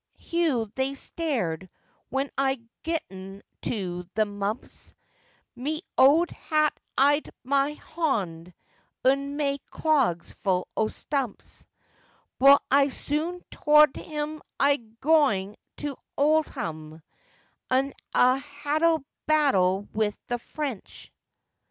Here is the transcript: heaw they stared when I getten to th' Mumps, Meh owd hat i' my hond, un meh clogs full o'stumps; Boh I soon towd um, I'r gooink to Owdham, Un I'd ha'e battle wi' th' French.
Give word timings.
heaw 0.19 0.65
they 0.73 0.95
stared 0.95 1.69
when 2.09 2.27
I 2.35 2.63
getten 2.81 3.43
to 3.61 4.05
th' 4.15 4.25
Mumps, 4.25 4.95
Meh 5.55 5.81
owd 5.95 6.31
hat 6.31 6.75
i' 6.97 7.21
my 7.43 7.73
hond, 7.73 8.51
un 9.05 9.37
meh 9.37 9.57
clogs 9.69 10.31
full 10.33 10.67
o'stumps; 10.75 11.67
Boh 12.39 12.57
I 12.71 12.87
soon 12.89 13.43
towd 13.51 13.95
um, 14.17 14.41
I'r 14.59 14.77
gooink 15.01 15.57
to 15.77 15.95
Owdham, 16.17 17.03
Un 17.69 17.93
I'd 18.15 18.41
ha'e 18.41 19.05
battle 19.27 19.87
wi' 19.93 20.09
th' 20.29 20.41
French. 20.41 21.11